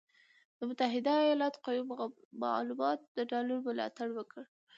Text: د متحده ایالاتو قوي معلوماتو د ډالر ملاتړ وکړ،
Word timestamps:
د 0.57 0.59
متحده 0.69 1.13
ایالاتو 1.25 1.61
قوي 1.65 1.83
معلوماتو 2.41 3.05
د 3.15 3.17
ډالر 3.31 3.57
ملاتړ 3.67 4.07
وکړ، 4.15 4.43